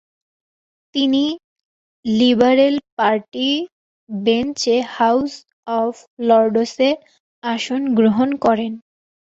তিনি 0.95 1.23
liberal 2.05 2.75
party 2.97 3.49
বেঞ্চে 4.09 4.75
house 4.95 5.31
of 5.77 5.93
লর্ডসে 6.27 6.89
আসন 7.43 7.81
গ্রহণ 7.97 8.29
করেন। 8.45 8.71